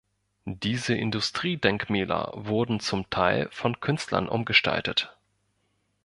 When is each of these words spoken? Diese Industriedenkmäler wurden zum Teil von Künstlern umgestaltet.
Diese 0.45 0.95
Industriedenkmäler 0.95 2.31
wurden 2.33 2.79
zum 2.79 3.07
Teil 3.11 3.47
von 3.51 3.79
Künstlern 3.81 4.27
umgestaltet. 4.29 5.15